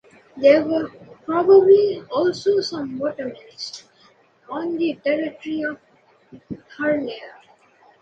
There 0.35 0.65
were 0.65 0.89
probably 1.27 2.01
also 2.09 2.59
some 2.61 2.97
watermills 2.97 3.83
on 4.49 4.75
the 4.77 4.95
territory 4.95 5.61
of 5.61 5.77
Herlaer. 6.79 7.35